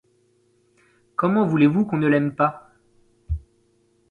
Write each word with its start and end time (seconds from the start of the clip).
Comment 1.15 1.45
voulez-vous 1.45 1.85
qu'on 1.85 1.97
ne 1.97 2.07
l'aime 2.07 2.33
pas! 2.33 2.71